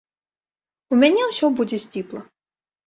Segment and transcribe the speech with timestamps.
[0.95, 2.29] У мяне ўсё будзе сціпла.